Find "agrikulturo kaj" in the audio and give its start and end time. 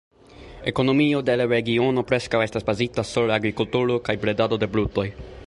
3.37-4.19